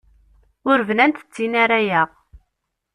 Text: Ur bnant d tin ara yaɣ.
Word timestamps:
Ur 0.69 0.79
bnant 0.87 1.17
d 1.25 1.29
tin 1.33 1.53
ara 1.63 1.79
yaɣ. 1.87 2.09